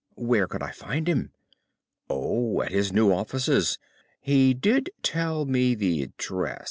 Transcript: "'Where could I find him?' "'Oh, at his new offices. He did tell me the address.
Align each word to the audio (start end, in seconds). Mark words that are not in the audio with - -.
"'Where 0.15 0.47
could 0.47 0.63
I 0.63 0.71
find 0.71 1.07
him?' 1.07 1.31
"'Oh, 2.09 2.63
at 2.63 2.71
his 2.71 2.91
new 2.91 3.13
offices. 3.13 3.77
He 4.19 4.55
did 4.55 4.89
tell 5.03 5.45
me 5.45 5.75
the 5.75 6.01
address. 6.01 6.59